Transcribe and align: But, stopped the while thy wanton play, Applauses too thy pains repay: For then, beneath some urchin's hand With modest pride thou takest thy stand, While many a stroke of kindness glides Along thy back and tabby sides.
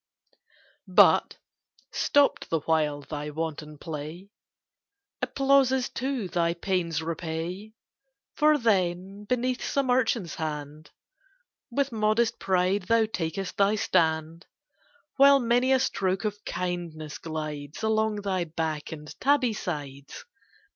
But, 0.87 1.37
stopped 1.91 2.49
the 2.49 2.61
while 2.61 3.01
thy 3.01 3.29
wanton 3.29 3.77
play, 3.77 4.31
Applauses 5.21 5.89
too 5.89 6.27
thy 6.27 6.55
pains 6.55 7.03
repay: 7.03 7.73
For 8.33 8.57
then, 8.57 9.25
beneath 9.25 9.63
some 9.63 9.91
urchin's 9.91 10.33
hand 10.33 10.89
With 11.69 11.91
modest 11.91 12.39
pride 12.39 12.85
thou 12.87 13.05
takest 13.05 13.57
thy 13.57 13.75
stand, 13.75 14.47
While 15.17 15.39
many 15.39 15.71
a 15.71 15.77
stroke 15.79 16.25
of 16.25 16.43
kindness 16.45 17.19
glides 17.19 17.83
Along 17.83 18.21
thy 18.21 18.45
back 18.45 18.91
and 18.91 19.05
tabby 19.19 19.53
sides. 19.53 20.25